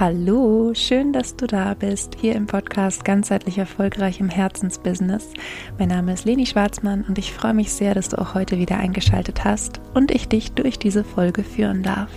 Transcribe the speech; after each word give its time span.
Hallo, 0.00 0.72
schön, 0.72 1.12
dass 1.12 1.36
du 1.36 1.46
da 1.46 1.74
bist, 1.74 2.16
hier 2.18 2.34
im 2.34 2.46
Podcast 2.46 3.04
Ganzheitlich 3.04 3.58
Erfolgreich 3.58 4.18
im 4.18 4.30
Herzensbusiness. 4.30 5.34
Mein 5.78 5.88
Name 5.88 6.14
ist 6.14 6.24
Leni 6.24 6.46
Schwarzmann 6.46 7.04
und 7.06 7.18
ich 7.18 7.34
freue 7.34 7.52
mich 7.52 7.70
sehr, 7.70 7.92
dass 7.92 8.08
du 8.08 8.18
auch 8.18 8.32
heute 8.32 8.56
wieder 8.56 8.78
eingeschaltet 8.78 9.44
hast 9.44 9.78
und 9.92 10.10
ich 10.10 10.26
dich 10.26 10.52
durch 10.52 10.78
diese 10.78 11.04
Folge 11.04 11.44
führen 11.44 11.82
darf. 11.82 12.08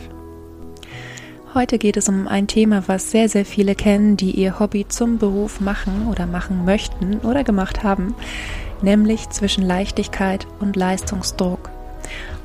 Heute 1.54 1.78
geht 1.78 1.98
es 1.98 2.08
um 2.08 2.30
ein 2.30 2.48
Thema, 2.48 2.84
was 2.88 3.12
sehr, 3.12 3.28
sehr 3.28 3.44
viele 3.44 3.76
kennen, 3.76 4.16
die 4.16 4.32
ihr 4.32 4.62
Hobby 4.62 4.88
zum 4.88 5.18
Beruf 5.18 5.60
machen 5.60 6.08
oder 6.10 6.26
machen 6.26 6.64
möchten 6.64 7.18
oder 7.18 7.44
gemacht 7.44 7.84
haben, 7.84 8.16
nämlich 8.82 9.30
zwischen 9.32 9.66
Leichtigkeit 9.66 10.48
und 10.62 10.78
Leistungsdruck. 10.78 11.63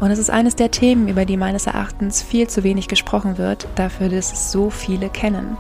Und 0.01 0.11
es 0.11 0.19
ist 0.19 0.31
eines 0.31 0.55
der 0.55 0.71
Themen, 0.71 1.09
über 1.09 1.25
die 1.25 1.37
meines 1.37 1.67
Erachtens 1.67 2.23
viel 2.23 2.49
zu 2.49 2.63
wenig 2.63 2.87
gesprochen 2.89 3.37
wird, 3.37 3.67
dafür, 3.75 4.09
dass 4.09 4.33
es 4.33 4.53
so 4.53 4.71
viele 4.71 5.09
kennen. 5.09 5.57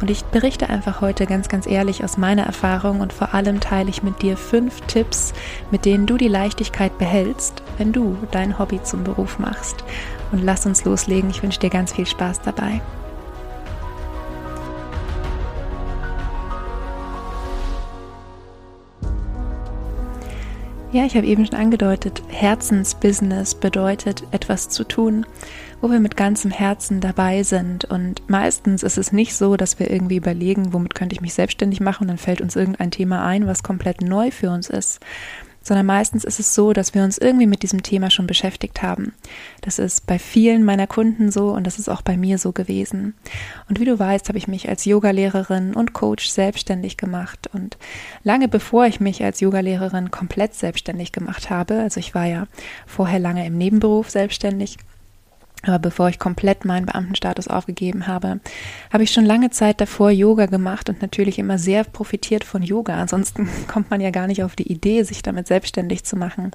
Und 0.00 0.10
ich 0.10 0.24
berichte 0.24 0.70
einfach 0.70 1.00
heute 1.00 1.26
ganz, 1.26 1.48
ganz 1.48 1.66
ehrlich 1.66 2.02
aus 2.02 2.16
meiner 2.16 2.44
Erfahrung 2.44 3.00
und 3.00 3.12
vor 3.12 3.34
allem 3.34 3.60
teile 3.60 3.90
ich 3.90 4.02
mit 4.02 4.22
dir 4.22 4.36
fünf 4.36 4.80
Tipps, 4.82 5.34
mit 5.70 5.84
denen 5.84 6.06
du 6.06 6.16
die 6.16 6.28
Leichtigkeit 6.28 6.96
behältst, 6.96 7.62
wenn 7.76 7.92
du 7.92 8.16
dein 8.30 8.58
Hobby 8.58 8.82
zum 8.82 9.04
Beruf 9.04 9.38
machst. 9.38 9.84
Und 10.32 10.42
lass 10.42 10.64
uns 10.64 10.84
loslegen. 10.84 11.28
Ich 11.28 11.42
wünsche 11.42 11.60
dir 11.60 11.70
ganz 11.70 11.92
viel 11.92 12.06
Spaß 12.06 12.40
dabei. 12.40 12.80
Ja, 20.92 21.06
ich 21.06 21.16
habe 21.16 21.26
eben 21.26 21.46
schon 21.46 21.58
angedeutet, 21.58 22.22
Herzensbusiness 22.28 23.54
bedeutet 23.54 24.24
etwas 24.30 24.68
zu 24.68 24.84
tun, 24.84 25.24
wo 25.80 25.90
wir 25.90 26.00
mit 26.00 26.18
ganzem 26.18 26.50
Herzen 26.50 27.00
dabei 27.00 27.44
sind. 27.44 27.86
Und 27.86 28.28
meistens 28.28 28.82
ist 28.82 28.98
es 28.98 29.10
nicht 29.10 29.34
so, 29.34 29.56
dass 29.56 29.78
wir 29.78 29.90
irgendwie 29.90 30.16
überlegen, 30.16 30.74
womit 30.74 30.94
könnte 30.94 31.14
ich 31.14 31.22
mich 31.22 31.32
selbstständig 31.32 31.80
machen 31.80 32.02
und 32.02 32.08
dann 32.08 32.18
fällt 32.18 32.42
uns 32.42 32.56
irgendein 32.56 32.90
Thema 32.90 33.24
ein, 33.24 33.46
was 33.46 33.62
komplett 33.62 34.02
neu 34.02 34.30
für 34.30 34.50
uns 34.50 34.68
ist, 34.68 35.00
sondern 35.62 35.86
meistens 35.86 36.24
ist 36.24 36.40
es 36.40 36.54
so, 36.54 36.72
dass 36.72 36.94
wir 36.94 37.02
uns 37.02 37.18
irgendwie 37.18 37.46
mit 37.46 37.62
diesem 37.62 37.82
Thema 37.82 38.10
schon 38.10 38.26
beschäftigt 38.26 38.82
haben. 38.82 39.14
Das 39.60 39.78
ist 39.78 40.06
bei 40.06 40.18
vielen 40.18 40.64
meiner 40.64 40.86
Kunden 40.86 41.30
so 41.30 41.50
und 41.50 41.66
das 41.66 41.78
ist 41.78 41.88
auch 41.88 42.02
bei 42.02 42.16
mir 42.16 42.38
so 42.38 42.52
gewesen. 42.52 43.14
Und 43.68 43.80
wie 43.80 43.84
du 43.84 43.98
weißt, 43.98 44.28
habe 44.28 44.38
ich 44.38 44.48
mich 44.48 44.68
als 44.68 44.84
Yogalehrerin 44.84 45.74
und 45.74 45.92
Coach 45.92 46.28
selbstständig 46.28 46.96
gemacht 46.96 47.48
und 47.52 47.76
lange 48.24 48.48
bevor 48.48 48.86
ich 48.86 49.00
mich 49.00 49.24
als 49.24 49.40
Yogalehrerin 49.40 50.10
komplett 50.10 50.54
selbstständig 50.54 51.12
gemacht 51.12 51.50
habe, 51.50 51.80
also 51.80 52.00
ich 52.00 52.14
war 52.14 52.26
ja 52.26 52.46
vorher 52.86 53.18
lange 53.18 53.46
im 53.46 53.56
Nebenberuf 53.56 54.10
selbstständig, 54.10 54.78
aber 55.64 55.78
bevor 55.78 56.08
ich 56.08 56.18
komplett 56.18 56.64
meinen 56.64 56.86
Beamtenstatus 56.86 57.48
aufgegeben 57.48 58.06
habe, 58.06 58.40
habe 58.92 59.04
ich 59.04 59.12
schon 59.12 59.24
lange 59.24 59.50
Zeit 59.50 59.80
davor 59.80 60.10
Yoga 60.10 60.46
gemacht 60.46 60.88
und 60.88 61.02
natürlich 61.02 61.38
immer 61.38 61.58
sehr 61.58 61.84
profitiert 61.84 62.44
von 62.44 62.62
Yoga. 62.62 62.96
Ansonsten 62.96 63.48
kommt 63.68 63.90
man 63.90 64.00
ja 64.00 64.10
gar 64.10 64.26
nicht 64.26 64.42
auf 64.42 64.56
die 64.56 64.70
Idee, 64.70 65.02
sich 65.04 65.22
damit 65.22 65.46
selbstständig 65.46 66.04
zu 66.04 66.16
machen. 66.16 66.50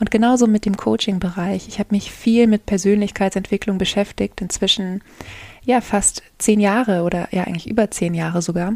Und 0.00 0.10
genauso 0.10 0.48
mit 0.48 0.66
dem 0.66 0.76
Coaching-Bereich. 0.76 1.68
Ich 1.68 1.78
habe 1.78 1.94
mich 1.94 2.10
viel 2.10 2.48
mit 2.48 2.66
Persönlichkeitsentwicklung 2.66 3.78
beschäftigt, 3.78 4.40
inzwischen 4.40 5.02
ja 5.62 5.80
fast 5.80 6.22
zehn 6.38 6.58
Jahre 6.58 7.02
oder 7.02 7.28
ja 7.30 7.44
eigentlich 7.44 7.68
über 7.68 7.90
zehn 7.90 8.14
Jahre 8.14 8.42
sogar 8.42 8.74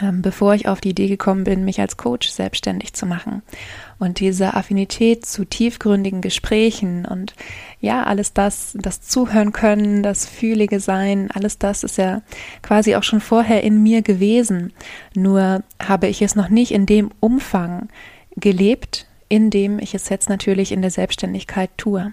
ähm, 0.00 0.22
bevor 0.22 0.54
ich 0.54 0.66
auf 0.66 0.80
die 0.80 0.90
Idee 0.90 1.08
gekommen 1.08 1.44
bin, 1.44 1.64
mich 1.64 1.80
als 1.80 1.96
Coach 1.96 2.28
selbstständig 2.28 2.94
zu 2.94 3.06
machen. 3.06 3.42
Und 3.98 4.18
diese 4.18 4.54
Affinität 4.54 5.24
zu 5.24 5.44
tiefgründigen 5.44 6.20
Gesprächen 6.20 7.04
und 7.04 7.34
ja, 7.80 8.02
alles 8.02 8.32
das, 8.32 8.76
das 8.80 9.02
Zuhören 9.02 9.52
können, 9.52 10.02
das 10.02 10.26
Fühlige 10.26 10.80
sein, 10.80 11.30
alles 11.32 11.58
das 11.58 11.84
ist 11.84 11.98
ja 11.98 12.22
quasi 12.62 12.96
auch 12.96 13.04
schon 13.04 13.20
vorher 13.20 13.62
in 13.62 13.82
mir 13.82 14.02
gewesen. 14.02 14.72
Nur 15.14 15.62
habe 15.80 16.08
ich 16.08 16.22
es 16.22 16.34
noch 16.34 16.48
nicht 16.48 16.72
in 16.72 16.86
dem 16.86 17.12
Umfang 17.20 17.88
gelebt, 18.36 19.06
in 19.28 19.50
dem 19.50 19.78
ich 19.78 19.94
es 19.94 20.08
jetzt 20.08 20.28
natürlich 20.28 20.72
in 20.72 20.82
der 20.82 20.90
Selbstständigkeit 20.90 21.70
tue. 21.76 22.12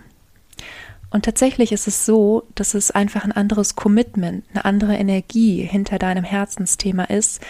Und 1.12 1.26
tatsächlich 1.26 1.74
ist 1.74 1.88
es 1.88 2.06
so, 2.06 2.44
dass 2.56 2.74
es 2.74 2.90
einfach 2.90 3.26
ein 3.26 3.34
anderes 3.34 3.76
Commitment, 3.76 4.46
eine 4.54 4.64
andere 4.64 4.96
Energie 4.96 5.62
hinter 5.62 6.00
deinem 6.00 6.24
Herzensthema 6.24 7.04
ist, 7.04 7.42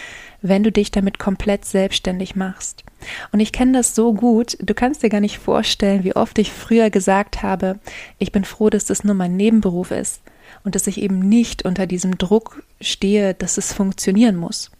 wenn 0.41 0.63
du 0.63 0.71
dich 0.71 0.89
damit 0.89 1.19
komplett 1.19 1.65
selbstständig 1.65 2.35
machst. 2.35 2.83
Und 3.31 3.39
ich 3.39 3.51
kenne 3.51 3.73
das 3.73 3.93
so 3.93 4.13
gut, 4.13 4.57
du 4.59 4.73
kannst 4.73 5.03
dir 5.03 5.09
gar 5.09 5.21
nicht 5.21 5.37
vorstellen, 5.37 6.03
wie 6.03 6.15
oft 6.15 6.39
ich 6.39 6.51
früher 6.51 6.89
gesagt 6.89 7.43
habe, 7.43 7.79
ich 8.17 8.31
bin 8.31 8.43
froh, 8.45 8.71
dass 8.71 8.85
das 8.85 9.03
nur 9.03 9.13
mein 9.13 9.37
Nebenberuf 9.37 9.91
ist 9.91 10.21
und 10.63 10.73
dass 10.73 10.87
ich 10.87 10.99
eben 10.99 11.19
nicht 11.19 11.63
unter 11.63 11.85
diesem 11.85 12.17
Druck 12.17 12.63
stehe, 12.81 13.35
dass 13.35 13.57
es 13.57 13.73
funktionieren 13.73 14.37
muss. 14.37 14.71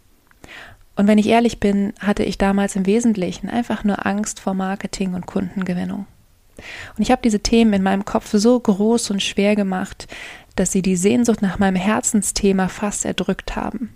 Und 0.96 1.06
wenn 1.06 1.18
ich 1.18 1.28
ehrlich 1.28 1.60
bin, 1.60 1.94
hatte 2.00 2.24
ich 2.24 2.36
damals 2.36 2.76
im 2.76 2.84
Wesentlichen 2.86 3.48
einfach 3.48 3.84
nur 3.84 4.04
Angst 4.04 4.40
vor 4.40 4.54
Marketing 4.54 5.14
und 5.14 5.26
Kundengewinnung. 5.26 6.06
Und 6.96 7.02
ich 7.02 7.10
habe 7.10 7.22
diese 7.22 7.40
Themen 7.40 7.72
in 7.72 7.82
meinem 7.82 8.04
Kopf 8.04 8.30
so 8.32 8.58
groß 8.58 9.10
und 9.10 9.22
schwer 9.22 9.56
gemacht, 9.56 10.06
dass 10.56 10.72
sie 10.72 10.82
die 10.82 10.96
Sehnsucht 10.96 11.42
nach 11.42 11.58
meinem 11.58 11.76
Herzensthema 11.76 12.68
fast 12.68 13.04
erdrückt 13.04 13.56
haben. 13.56 13.94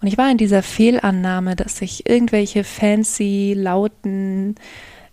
Und 0.00 0.08
ich 0.08 0.18
war 0.18 0.30
in 0.30 0.38
dieser 0.38 0.62
Fehlannahme, 0.62 1.56
dass 1.56 1.80
ich 1.80 2.08
irgendwelche 2.08 2.64
fancy, 2.64 3.54
lauten, 3.56 4.56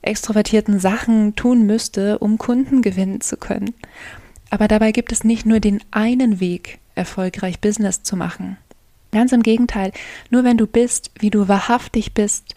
extrovertierten 0.01 0.79
Sachen 0.79 1.35
tun 1.35 1.65
müsste, 1.65 2.19
um 2.19 2.37
Kunden 2.37 2.81
gewinnen 2.81 3.21
zu 3.21 3.37
können. 3.37 3.73
Aber 4.49 4.67
dabei 4.67 4.91
gibt 4.91 5.11
es 5.11 5.23
nicht 5.23 5.45
nur 5.45 5.59
den 5.59 5.83
einen 5.91 6.39
Weg, 6.39 6.79
erfolgreich 6.95 7.59
Business 7.59 8.01
zu 8.01 8.15
machen. 8.15 8.57
Ganz 9.11 9.31
im 9.31 9.43
Gegenteil, 9.43 9.91
nur 10.29 10.43
wenn 10.43 10.57
du 10.57 10.67
bist, 10.67 11.11
wie 11.19 11.29
du 11.29 11.47
wahrhaftig 11.47 12.13
bist, 12.13 12.55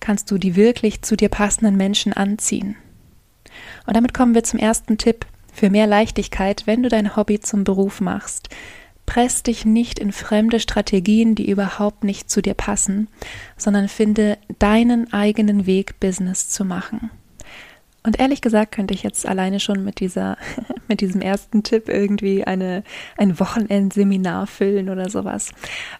kannst 0.00 0.30
du 0.30 0.38
die 0.38 0.56
wirklich 0.56 1.02
zu 1.02 1.16
dir 1.16 1.28
passenden 1.28 1.76
Menschen 1.76 2.12
anziehen. 2.12 2.76
Und 3.86 3.96
damit 3.96 4.14
kommen 4.14 4.34
wir 4.34 4.44
zum 4.44 4.58
ersten 4.58 4.98
Tipp 4.98 5.26
für 5.52 5.70
mehr 5.70 5.86
Leichtigkeit, 5.86 6.66
wenn 6.66 6.82
du 6.82 6.88
dein 6.88 7.16
Hobby 7.16 7.40
zum 7.40 7.64
Beruf 7.64 8.00
machst. 8.00 8.48
Press 9.06 9.42
dich 9.42 9.64
nicht 9.64 9.98
in 9.98 10.12
fremde 10.12 10.60
Strategien, 10.60 11.34
die 11.34 11.50
überhaupt 11.50 12.04
nicht 12.04 12.30
zu 12.30 12.40
dir 12.40 12.54
passen, 12.54 13.08
sondern 13.56 13.88
finde 13.88 14.38
deinen 14.58 15.12
eigenen 15.12 15.66
Weg, 15.66 16.00
Business 16.00 16.48
zu 16.48 16.64
machen. 16.64 17.10
Und 18.04 18.18
ehrlich 18.18 18.40
gesagt 18.40 18.72
könnte 18.74 18.94
ich 18.94 19.04
jetzt 19.04 19.26
alleine 19.26 19.60
schon 19.60 19.84
mit 19.84 20.00
dieser, 20.00 20.36
mit 20.88 21.00
diesem 21.00 21.20
ersten 21.20 21.62
Tipp 21.62 21.88
irgendwie 21.88 22.44
eine, 22.44 22.82
ein 23.16 23.38
Wochenendseminar 23.38 24.46
füllen 24.46 24.88
oder 24.88 25.08
sowas. 25.08 25.52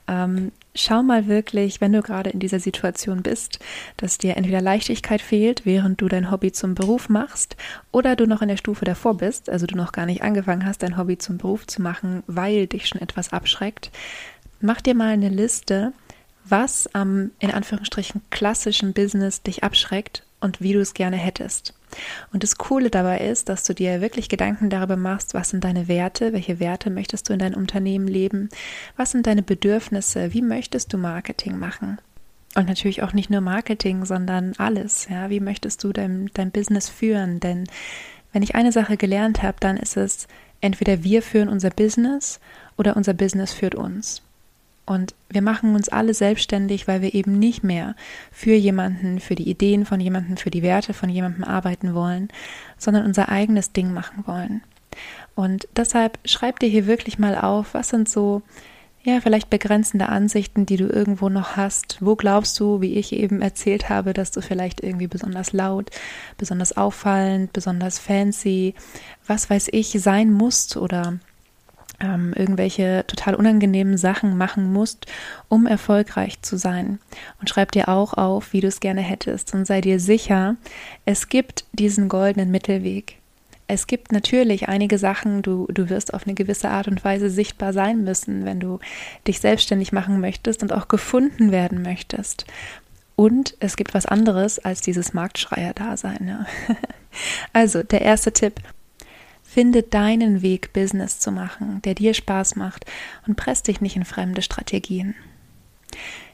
Ähm, 0.08 0.50
schau 0.74 1.02
mal 1.02 1.28
wirklich, 1.28 1.80
wenn 1.80 1.92
du 1.92 2.02
gerade 2.02 2.30
in 2.30 2.40
dieser 2.40 2.58
Situation 2.58 3.22
bist, 3.22 3.60
dass 3.98 4.18
dir 4.18 4.36
entweder 4.36 4.60
Leichtigkeit 4.60 5.22
fehlt, 5.22 5.64
während 5.64 6.00
du 6.00 6.08
dein 6.08 6.30
Hobby 6.30 6.50
zum 6.50 6.74
Beruf 6.74 7.08
machst, 7.08 7.56
oder 7.92 8.16
du 8.16 8.26
noch 8.26 8.42
in 8.42 8.48
der 8.48 8.56
Stufe 8.56 8.84
davor 8.84 9.16
bist, 9.16 9.48
also 9.48 9.66
du 9.66 9.76
noch 9.76 9.92
gar 9.92 10.06
nicht 10.06 10.22
angefangen 10.22 10.66
hast, 10.66 10.82
dein 10.82 10.96
Hobby 10.96 11.18
zum 11.18 11.38
Beruf 11.38 11.66
zu 11.66 11.82
machen, 11.82 12.24
weil 12.26 12.66
dich 12.66 12.88
schon 12.88 13.00
etwas 13.00 13.32
abschreckt. 13.32 13.90
Mach 14.60 14.80
dir 14.80 14.94
mal 14.94 15.10
eine 15.10 15.28
Liste, 15.28 15.92
was 16.44 16.92
am 16.94 17.30
in 17.38 17.52
Anführungsstrichen 17.52 18.22
klassischen 18.30 18.92
Business 18.92 19.42
dich 19.42 19.62
abschreckt 19.62 20.24
und 20.40 20.60
wie 20.60 20.72
du 20.72 20.80
es 20.80 20.94
gerne 20.94 21.16
hättest. 21.16 21.74
Und 22.32 22.42
das 22.42 22.56
Coole 22.56 22.90
dabei 22.90 23.18
ist, 23.18 23.48
dass 23.48 23.64
du 23.64 23.74
dir 23.74 24.00
wirklich 24.00 24.28
Gedanken 24.28 24.70
darüber 24.70 24.96
machst, 24.96 25.34
was 25.34 25.50
sind 25.50 25.64
deine 25.64 25.88
Werte, 25.88 26.32
welche 26.32 26.60
Werte 26.60 26.90
möchtest 26.90 27.28
du 27.28 27.32
in 27.32 27.38
deinem 27.38 27.56
Unternehmen 27.58 28.08
leben, 28.08 28.48
was 28.96 29.10
sind 29.10 29.26
deine 29.26 29.42
Bedürfnisse, 29.42 30.32
wie 30.32 30.42
möchtest 30.42 30.92
du 30.92 30.98
Marketing 30.98 31.58
machen. 31.58 31.98
Und 32.54 32.68
natürlich 32.68 33.02
auch 33.02 33.12
nicht 33.12 33.30
nur 33.30 33.40
Marketing, 33.40 34.04
sondern 34.04 34.52
alles. 34.58 35.08
Ja, 35.08 35.30
wie 35.30 35.40
möchtest 35.40 35.82
du 35.84 35.92
dein, 35.92 36.30
dein 36.34 36.50
Business 36.50 36.88
führen? 36.88 37.40
Denn 37.40 37.64
wenn 38.32 38.42
ich 38.42 38.54
eine 38.54 38.72
Sache 38.72 38.96
gelernt 38.96 39.42
habe, 39.42 39.56
dann 39.60 39.76
ist 39.76 39.96
es 39.96 40.26
entweder 40.60 41.02
wir 41.02 41.22
führen 41.22 41.48
unser 41.48 41.70
Business 41.70 42.40
oder 42.76 42.96
unser 42.96 43.14
Business 43.14 43.52
führt 43.52 43.74
uns. 43.74 44.22
Und 44.84 45.14
wir 45.28 45.42
machen 45.42 45.74
uns 45.74 45.88
alle 45.88 46.12
selbstständig, 46.12 46.88
weil 46.88 47.02
wir 47.02 47.14
eben 47.14 47.38
nicht 47.38 47.62
mehr 47.62 47.94
für 48.32 48.54
jemanden, 48.54 49.20
für 49.20 49.36
die 49.36 49.48
Ideen 49.48 49.86
von 49.86 50.00
jemandem, 50.00 50.36
für 50.36 50.50
die 50.50 50.62
Werte 50.62 50.92
von 50.92 51.08
jemandem 51.08 51.44
arbeiten 51.44 51.94
wollen, 51.94 52.28
sondern 52.78 53.06
unser 53.06 53.28
eigenes 53.28 53.72
Ding 53.72 53.92
machen 53.92 54.24
wollen. 54.26 54.62
Und 55.34 55.68
deshalb 55.76 56.18
schreib 56.24 56.58
dir 56.58 56.68
hier 56.68 56.86
wirklich 56.86 57.18
mal 57.18 57.38
auf, 57.38 57.74
was 57.74 57.88
sind 57.88 58.08
so, 58.08 58.42
ja, 59.04 59.20
vielleicht 59.20 59.50
begrenzende 59.50 60.08
Ansichten, 60.08 60.66
die 60.66 60.76
du 60.76 60.86
irgendwo 60.86 61.28
noch 61.28 61.56
hast. 61.56 61.98
Wo 62.00 62.14
glaubst 62.14 62.58
du, 62.60 62.80
wie 62.80 62.94
ich 62.94 63.12
eben 63.12 63.40
erzählt 63.40 63.88
habe, 63.88 64.12
dass 64.12 64.30
du 64.30 64.42
vielleicht 64.42 64.80
irgendwie 64.80 65.06
besonders 65.08 65.52
laut, 65.52 65.90
besonders 66.38 66.76
auffallend, 66.76 67.52
besonders 67.52 67.98
fancy, 67.98 68.74
was 69.26 69.48
weiß 69.48 69.68
ich, 69.72 69.90
sein 70.00 70.32
musst 70.32 70.76
oder 70.76 71.18
ähm, 72.02 72.32
irgendwelche 72.36 73.04
total 73.06 73.34
unangenehmen 73.34 73.96
Sachen 73.96 74.36
machen 74.36 74.72
musst, 74.72 75.06
um 75.48 75.66
erfolgreich 75.66 76.42
zu 76.42 76.56
sein. 76.56 76.98
Und 77.40 77.48
schreib 77.48 77.72
dir 77.72 77.88
auch 77.88 78.14
auf, 78.14 78.52
wie 78.52 78.60
du 78.60 78.68
es 78.68 78.80
gerne 78.80 79.00
hättest. 79.00 79.54
Und 79.54 79.66
sei 79.66 79.80
dir 79.80 80.00
sicher, 80.00 80.56
es 81.04 81.28
gibt 81.28 81.64
diesen 81.72 82.08
goldenen 82.08 82.50
Mittelweg. 82.50 83.18
Es 83.68 83.86
gibt 83.86 84.12
natürlich 84.12 84.68
einige 84.68 84.98
Sachen, 84.98 85.40
du, 85.40 85.66
du 85.72 85.88
wirst 85.88 86.12
auf 86.12 86.26
eine 86.26 86.34
gewisse 86.34 86.68
Art 86.68 86.88
und 86.88 87.04
Weise 87.04 87.30
sichtbar 87.30 87.72
sein 87.72 88.04
müssen, 88.04 88.44
wenn 88.44 88.60
du 88.60 88.80
dich 89.26 89.40
selbstständig 89.40 89.92
machen 89.92 90.20
möchtest 90.20 90.62
und 90.62 90.72
auch 90.72 90.88
gefunden 90.88 91.52
werden 91.52 91.80
möchtest. 91.80 92.44
Und 93.16 93.54
es 93.60 93.76
gibt 93.76 93.94
was 93.94 94.04
anderes 94.04 94.58
als 94.58 94.80
dieses 94.80 95.14
Marktschreier-Dasein. 95.14 96.28
Ja. 96.28 96.46
Also, 97.52 97.82
der 97.82 98.00
erste 98.00 98.32
Tipp. 98.32 98.54
Finde 99.52 99.82
deinen 99.82 100.40
Weg, 100.40 100.72
Business 100.72 101.18
zu 101.18 101.30
machen, 101.30 101.82
der 101.82 101.94
dir 101.94 102.14
Spaß 102.14 102.56
macht 102.56 102.86
und 103.26 103.36
presst 103.36 103.68
dich 103.68 103.82
nicht 103.82 103.96
in 103.96 104.06
fremde 104.06 104.40
Strategien. 104.40 105.14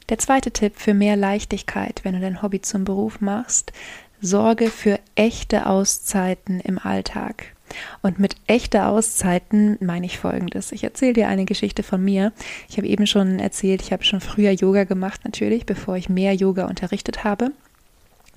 Der 0.09 0.19
zweite 0.19 0.53
Tipp 0.53 0.75
für 0.77 0.95
mehr 0.95 1.17
Leichtigkeit, 1.17 2.03
wenn 2.05 2.15
du 2.15 2.21
dein 2.21 2.43
Hobby 2.43 2.63
zum 2.63 2.85
Beruf 2.85 3.21
machst, 3.21 3.73
sorge 4.21 4.71
für 4.71 5.01
echte 5.17 5.67
Auszeiten 5.67 6.61
im 6.61 6.79
Alltag. 6.79 7.57
Und 8.03 8.21
mit 8.21 8.37
echte 8.47 8.87
Auszeiten 8.87 9.79
meine 9.81 10.07
ich 10.07 10.21
folgendes. 10.21 10.71
Ich 10.71 10.85
erzähle 10.85 11.15
dir 11.15 11.27
eine 11.27 11.45
Geschichte 11.45 11.83
von 11.83 12.05
mir. 12.05 12.33
Ich 12.69 12.77
habe 12.77 12.87
eben 12.87 13.09
schon 13.09 13.41
erzählt, 13.41 13.83
ich 13.83 13.93
habe 13.93 14.05
schon 14.05 14.21
früher 14.21 14.53
Yoga 14.53 14.85
gemacht, 14.85 15.23
natürlich, 15.25 15.67
bevor 15.67 15.97
ich 15.97 16.09
mehr 16.09 16.35
Yoga 16.35 16.67
unterrichtet 16.67 17.25
habe. 17.25 17.51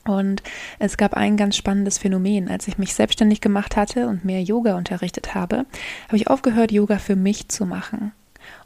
Und 0.06 0.42
es 0.80 0.98
gab 0.98 1.14
ein 1.14 1.38
ganz 1.38 1.56
spannendes 1.56 1.98
Phänomen. 1.98 2.50
Als 2.50 2.68
ich 2.68 2.78
mich 2.78 2.96
selbstständig 2.96 3.42
gemacht 3.42 3.76
hatte 3.76 4.08
und 4.08 4.26
mehr 4.26 4.42
Yoga 4.42 4.76
unterrichtet 4.76 5.36
habe, 5.36 5.66
habe 6.08 6.18
ich 6.18 6.28
aufgehört, 6.28 6.72
Yoga 6.72 6.98
für 6.98 7.16
mich 7.16 7.50
zu 7.50 7.66
machen. 7.66 8.12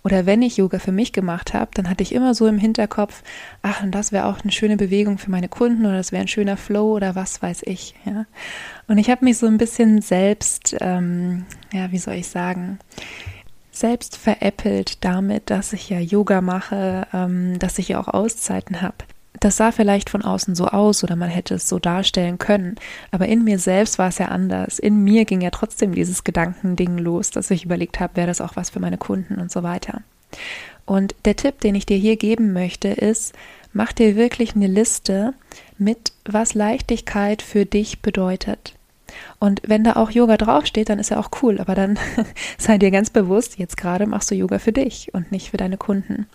Oder 0.04 0.26
wenn 0.26 0.42
ich 0.42 0.58
Yoga 0.58 0.80
für 0.80 0.92
mich 0.92 1.14
gemacht 1.14 1.54
habe, 1.54 1.72
dann 1.74 1.90
hatte 1.90 2.04
ich 2.04 2.14
immer 2.14 2.34
so 2.34 2.48
im 2.48 2.58
Hinterkopf, 2.58 3.24
ach, 3.62 3.84
und 3.84 3.92
das 3.92 4.12
wäre 4.12 4.26
auch 4.26 4.40
eine 4.42 4.52
schöne 4.52 4.78
Bewegung 4.78 5.18
für 5.18 5.32
meine 5.32 5.50
Kunden 5.50 5.86
oder 5.86 5.98
das 5.98 6.12
wäre 6.12 6.22
ein 6.22 6.28
schöner 6.28 6.58
Flow 6.58 6.96
oder 6.96 7.16
was 7.16 7.42
weiß 7.42 7.64
ich. 7.64 7.96
Ja. 8.06 8.26
Und 8.88 8.98
ich 8.98 9.10
habe 9.10 9.26
mich 9.26 9.38
so 9.38 9.48
ein 9.48 9.58
bisschen 9.58 10.02
selbst, 10.02 10.76
ähm, 10.80 11.46
ja, 11.74 11.92
wie 11.92 11.98
soll 11.98 12.16
ich 12.16 12.28
sagen, 12.28 12.80
selbst 13.72 14.16
veräppelt 14.16 15.04
damit, 15.04 15.50
dass 15.50 15.74
ich 15.74 15.90
ja 15.90 16.00
Yoga 16.00 16.40
mache, 16.40 17.08
ähm, 17.14 17.60
dass 17.60 17.78
ich 17.80 17.90
ja 17.90 18.00
auch 18.00 18.08
Auszeiten 18.08 18.82
habe 18.82 18.96
das 19.46 19.58
sah 19.58 19.72
vielleicht 19.72 20.10
von 20.10 20.24
außen 20.24 20.56
so 20.56 20.66
aus 20.66 21.04
oder 21.04 21.16
man 21.16 21.30
hätte 21.30 21.54
es 21.54 21.70
so 21.70 21.78
darstellen 21.78 22.40
können, 22.40 22.78
aber 23.12 23.28
in 23.28 23.44
mir 23.44 23.60
selbst 23.60 24.00
war 24.00 24.08
es 24.08 24.18
ja 24.18 24.30
anders. 24.30 24.80
In 24.80 25.04
mir 25.04 25.26
ging 25.26 25.40
ja 25.40 25.52
trotzdem 25.52 25.94
dieses 25.94 26.24
Gedankending 26.24 26.98
los, 26.98 27.30
dass 27.30 27.52
ich 27.52 27.64
überlegt 27.64 28.00
habe, 28.00 28.16
wäre 28.16 28.26
das 28.26 28.42
auch 28.42 28.56
was 28.56 28.72
für 28.72 28.80
meine 28.80 28.98
Kunden 28.98 29.40
und 29.40 29.52
so 29.52 29.62
weiter. 29.62 30.02
Und 30.86 31.14
der 31.26 31.36
Tipp, 31.36 31.60
den 31.60 31.76
ich 31.76 31.86
dir 31.86 31.98
hier 31.98 32.18
geben 32.18 32.54
möchte, 32.54 32.88
ist, 32.88 33.36
mach 33.72 33.94
dir 33.94 34.16
wirklich 34.16 34.56
eine 34.56 34.66
Liste 34.66 35.36
mit, 35.78 36.14
was 36.26 36.56
Leichtigkeit 36.56 37.44
für 37.44 37.68
dich 37.68 38.02
bedeutet. 38.02 38.74
Und 39.40 39.62
wenn 39.66 39.84
da 39.84 39.94
auch 39.94 40.12
Yoga 40.12 40.38
draufsteht, 40.38 40.90
dann 40.90 41.00
ist 41.00 41.10
ja 41.10 41.19
auch 41.19 41.30
cool. 41.42 41.60
Aber 41.60 41.75
dann 41.75 42.00
sei 42.57 42.78
dir 42.78 42.92
ganz 42.92 43.10
bewusst, 43.10 43.57
jetzt 43.57 43.78
gerade 43.78 44.06
machst 44.06 44.31
du 44.31 44.36
Yoga 44.36 44.60
für 44.60 44.72
dich 44.72 45.13
und 45.13 45.31
nicht 45.31 45.52
für 45.52 45.57
deine 45.57 45.78
Kunden. 45.78 46.28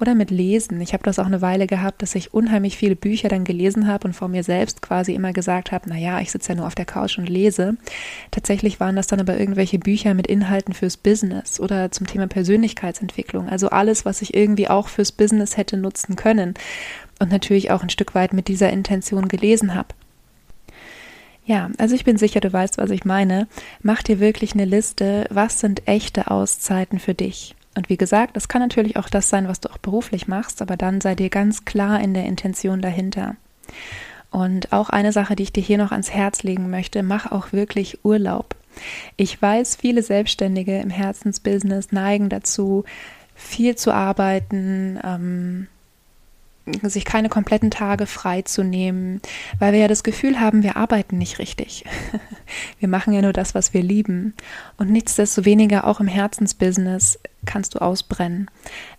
Oder 0.00 0.14
mit 0.14 0.30
Lesen. 0.30 0.80
Ich 0.80 0.92
habe 0.92 1.02
das 1.04 1.18
auch 1.18 1.26
eine 1.26 1.42
Weile 1.42 1.66
gehabt, 1.66 2.02
dass 2.02 2.14
ich 2.14 2.34
unheimlich 2.34 2.76
viele 2.76 2.96
Bücher 2.96 3.28
dann 3.28 3.44
gelesen 3.44 3.86
habe 3.86 4.08
und 4.08 4.14
vor 4.14 4.28
mir 4.28 4.42
selbst 4.42 4.82
quasi 4.82 5.14
immer 5.14 5.32
gesagt 5.32 5.72
habe, 5.72 5.88
naja, 5.88 6.20
ich 6.20 6.30
sitze 6.30 6.50
ja 6.50 6.56
nur 6.56 6.66
auf 6.66 6.74
der 6.74 6.84
Couch 6.84 7.18
und 7.18 7.28
lese. 7.28 7.76
Tatsächlich 8.30 8.80
waren 8.80 8.96
das 8.96 9.06
dann 9.06 9.20
aber 9.20 9.38
irgendwelche 9.38 9.78
Bücher 9.78 10.14
mit 10.14 10.26
Inhalten 10.26 10.74
fürs 10.74 10.96
Business 10.96 11.60
oder 11.60 11.90
zum 11.90 12.06
Thema 12.06 12.26
Persönlichkeitsentwicklung. 12.26 13.48
Also 13.48 13.70
alles, 13.70 14.04
was 14.04 14.22
ich 14.22 14.34
irgendwie 14.34 14.68
auch 14.68 14.88
fürs 14.88 15.12
Business 15.12 15.56
hätte 15.56 15.76
nutzen 15.76 16.16
können. 16.16 16.54
Und 17.18 17.32
natürlich 17.32 17.70
auch 17.70 17.82
ein 17.82 17.90
Stück 17.90 18.14
weit 18.14 18.32
mit 18.32 18.48
dieser 18.48 18.70
Intention 18.70 19.28
gelesen 19.28 19.74
habe. 19.74 19.88
Ja, 21.48 21.70
also 21.78 21.94
ich 21.94 22.04
bin 22.04 22.18
sicher, 22.18 22.40
du 22.40 22.52
weißt, 22.52 22.76
was 22.76 22.90
ich 22.90 23.06
meine. 23.06 23.48
Mach 23.80 24.02
dir 24.02 24.20
wirklich 24.20 24.52
eine 24.52 24.66
Liste, 24.66 25.26
was 25.30 25.60
sind 25.60 25.88
echte 25.88 26.30
Auszeiten 26.30 26.98
für 26.98 27.14
dich. 27.14 27.56
Und 27.74 27.88
wie 27.88 27.96
gesagt, 27.96 28.36
das 28.36 28.48
kann 28.48 28.60
natürlich 28.60 28.98
auch 28.98 29.08
das 29.08 29.30
sein, 29.30 29.48
was 29.48 29.58
du 29.58 29.70
auch 29.70 29.78
beruflich 29.78 30.28
machst, 30.28 30.60
aber 30.60 30.76
dann 30.76 31.00
sei 31.00 31.14
dir 31.14 31.30
ganz 31.30 31.64
klar 31.64 32.02
in 32.02 32.12
der 32.12 32.26
Intention 32.26 32.82
dahinter. 32.82 33.36
Und 34.30 34.74
auch 34.74 34.90
eine 34.90 35.10
Sache, 35.10 35.36
die 35.36 35.44
ich 35.44 35.52
dir 35.54 35.62
hier 35.62 35.78
noch 35.78 35.90
ans 35.90 36.10
Herz 36.10 36.42
legen 36.42 36.68
möchte, 36.68 37.02
mach 37.02 37.32
auch 37.32 37.50
wirklich 37.50 38.04
Urlaub. 38.04 38.54
Ich 39.16 39.40
weiß, 39.40 39.76
viele 39.76 40.02
Selbstständige 40.02 40.78
im 40.78 40.90
Herzensbusiness 40.90 41.92
neigen 41.92 42.28
dazu, 42.28 42.84
viel 43.34 43.74
zu 43.74 43.94
arbeiten, 43.94 45.00
ähm, 45.02 45.66
sich 46.82 47.04
keine 47.04 47.28
kompletten 47.28 47.70
Tage 47.70 48.06
frei 48.06 48.42
zu 48.42 48.62
nehmen, 48.62 49.20
weil 49.58 49.72
wir 49.72 49.80
ja 49.80 49.88
das 49.88 50.02
Gefühl 50.02 50.40
haben, 50.40 50.62
wir 50.62 50.76
arbeiten 50.76 51.18
nicht 51.18 51.38
richtig. 51.38 51.84
Wir 52.78 52.88
machen 52.88 53.12
ja 53.12 53.20
nur 53.20 53.34
das, 53.34 53.54
was 53.54 53.74
wir 53.74 53.82
lieben. 53.82 54.32
Und 54.78 54.90
nichtsdestoweniger 54.90 55.86
auch 55.86 56.00
im 56.00 56.08
Herzensbusiness 56.08 57.18
kannst 57.44 57.74
du 57.74 57.80
ausbrennen. 57.80 58.50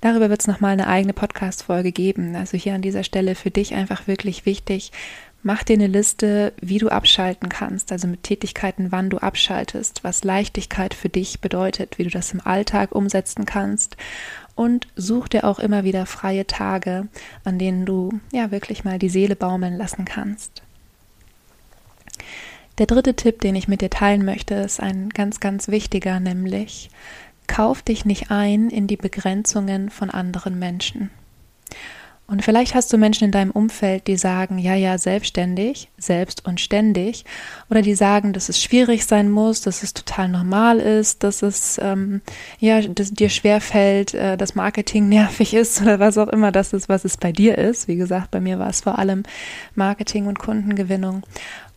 Darüber 0.02 0.30
wird 0.30 0.42
es 0.42 0.48
nochmal 0.48 0.74
eine 0.74 0.88
eigene 0.88 1.14
Podcast-Folge 1.14 1.92
geben. 1.92 2.36
Also 2.36 2.58
hier 2.58 2.76
an 2.76 2.84
dieser 2.84 3.04
Stelle 3.04 3.34
für 3.34 3.50
dich 3.50 3.74
einfach 3.74 4.08
wirklich 4.08 4.46
wichtig. 4.46 4.92
Mach 5.42 5.64
dir 5.64 5.74
eine 5.74 5.88
Liste, 5.88 6.52
wie 6.60 6.80
du 6.80 6.90
abschalten 6.90 7.48
kannst, 7.48 7.94
also 7.94 8.08
mit 8.08 8.24
Tätigkeiten, 8.24 8.92
wann 8.92 9.10
du 9.10 9.20
abschaltest, 9.20 10.04
was 10.04 10.26
Leichtigkeit 10.26 10.94
für 10.94 11.08
dich 11.08 11.40
bedeutet, 11.40 11.98
wie 11.98 12.04
du 12.04 12.10
das 12.10 12.34
im 12.34 12.46
Alltag 12.46 12.94
umsetzen 12.94 13.46
kannst 13.46 13.96
und 14.56 14.88
such 14.98 15.30
dir 15.30 15.46
auch 15.46 15.60
immer 15.60 15.86
wieder 15.86 16.06
freie 16.06 16.46
Tage, 16.46 17.08
an 17.46 17.58
denen 17.58 17.86
du 17.86 18.20
ja 18.34 18.52
wirklich 18.52 18.84
mal 18.84 19.00
die 19.00 19.08
Seele 19.08 19.38
baumeln 19.38 19.78
lassen 19.78 20.04
kannst. 20.04 20.62
Der 22.78 22.86
dritte 22.86 23.14
Tipp, 23.14 23.40
den 23.40 23.56
ich 23.56 23.70
mit 23.70 23.80
dir 23.80 23.90
teilen 23.90 24.26
möchte, 24.26 24.56
ist 24.56 24.82
ein 24.82 25.10
ganz, 25.10 25.40
ganz 25.40 25.70
wichtiger, 25.70 26.20
nämlich 26.20 26.90
kauf 27.48 27.82
dich 27.82 28.04
nicht 28.04 28.30
ein 28.32 28.70
in 28.70 28.88
die 28.88 28.98
Begrenzungen 28.98 29.90
von 29.90 30.10
anderen 30.10 30.60
Menschen. 30.60 31.10
Und 32.30 32.44
vielleicht 32.44 32.76
hast 32.76 32.94
du 32.94 33.00
Menschen 33.00 33.26
in 33.26 33.32
deinem 33.32 33.50
Umfeld, 33.50 34.06
die 34.06 34.16
sagen, 34.16 34.60
ja, 34.60 34.76
ja, 34.76 35.00
selbstständig, 35.00 35.90
selbst 35.98 36.46
und 36.46 36.62
ständig. 36.62 37.26
Oder 37.72 37.82
die 37.82 37.96
sagen, 37.96 38.34
dass 38.34 38.50
es 38.50 38.62
schwierig 38.62 39.08
sein 39.08 39.32
muss, 39.32 39.62
dass 39.62 39.82
es 39.82 39.96
total 39.96 40.30
normal 40.30 40.80
ist, 40.80 41.24
dass 41.24 41.42
es, 41.42 41.80
ähm, 41.82 42.22
ja, 42.60 42.82
dass 42.82 43.12
dir 43.12 43.30
schwerfällt, 43.30 44.14
äh, 44.14 44.38
dass 44.38 44.54
Marketing 44.54 45.10
nervig 45.10 45.56
ist 45.56 45.82
oder 45.82 46.00
was 46.00 46.20
auch 46.20 46.28
immer 46.28 46.52
das 46.52 46.72
ist, 46.72 46.88
was 46.88 47.04
es 47.04 47.18
bei 47.18 47.32
dir 47.32 47.58
ist. 47.58 47.88
Wie 47.88 47.96
gesagt, 47.96 48.30
bei 48.30 48.40
mir 48.40 48.60
war 48.60 48.70
es 48.70 48.82
vor 48.82 49.00
allem 49.00 49.24
Marketing 49.74 50.28
und 50.28 50.38
Kundengewinnung. 50.38 51.24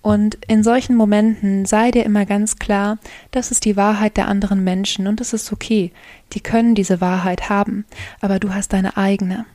Und 0.03 0.37
in 0.49 0.63
solchen 0.63 0.97
Momenten 0.97 1.65
sei 1.65 1.93
dir 1.93 2.05
immer 2.05 2.27
ganz 2.27 2.57
klar, 2.57 2.99
das 3.31 3.53
ist 3.53 3.65
die 3.65 3.77
Wahrheit 3.79 4.19
der 4.19 4.29
anderen 4.29 4.63
Menschen 4.63 5.07
und 5.07 5.23
es 5.23 5.33
ist 5.33 5.51
okay. 5.51 5.93
Die 6.35 6.41
können 6.41 6.75
diese 6.75 7.01
Wahrheit 7.01 7.49
haben, 7.49 7.87
aber 8.21 8.39
du 8.39 8.53
hast 8.53 8.75
deine 8.75 8.99
eigene. 8.99 9.47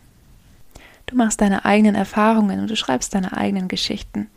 Du 1.07 1.15
machst 1.15 1.39
deine 1.39 1.63
eigenen 1.63 1.95
Erfahrungen 1.95 2.59
und 2.59 2.69
du 2.69 2.75
schreibst 2.75 3.15
deine 3.15 3.35
eigenen 3.35 3.69
Geschichten. 3.69 4.29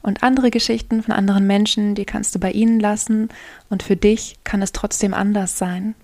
Und 0.00 0.22
andere 0.22 0.50
Geschichten 0.50 1.02
von 1.02 1.12
anderen 1.12 1.44
Menschen, 1.44 1.96
die 1.96 2.04
kannst 2.04 2.34
du 2.34 2.38
bei 2.38 2.52
ihnen 2.52 2.78
lassen 2.78 3.30
und 3.68 3.82
für 3.82 3.96
dich 3.96 4.36
kann 4.44 4.62
es 4.62 4.70
trotzdem 4.70 5.12
anders 5.12 5.58
sein. 5.58 5.96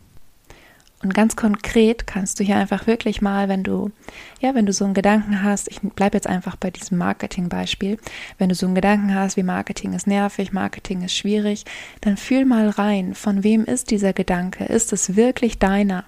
Und 1.02 1.14
ganz 1.14 1.37
konkret 1.37 2.09
kannst 2.09 2.40
du 2.40 2.45
hier 2.45 2.57
einfach 2.57 2.88
wirklich 2.88 3.23
mal, 3.23 3.49
wenn 3.49 3.62
du, 3.62 3.93
ja, 4.40 4.55
wenn 4.55 4.67
du 4.67 4.73
so 4.73 4.85
einen 4.85 4.95
Gedanken 4.95 5.45
hast, 5.45 5.71
ich 5.71 5.81
bleibe 5.81 6.17
jetzt 6.17 6.26
einfach 6.26 6.57
bei 6.57 6.71
diesem 6.71 6.99
Marketing-Beispiel, 6.99 7.97
wenn 8.37 8.49
du 8.49 8.57
so 8.57 8.67
einen 8.67 8.75
Gedanken 8.75 9.14
hast, 9.14 9.37
wie 9.37 9.45
Marketing 9.45 9.93
ist 9.93 10.09
nervig, 10.09 10.52
Marketing 10.52 11.02
ist 11.02 11.14
schwierig, 11.14 11.64
dann 12.00 12.17
fühl 12.17 12.45
mal 12.45 12.69
rein, 12.69 13.14
von 13.14 13.45
wem 13.45 13.64
ist 13.64 13.93
dieser 13.93 14.12
Gedanke? 14.12 14.64
Ist 14.64 14.93
es 14.93 15.14
wirklich 15.14 15.61
deiner? 15.61 16.05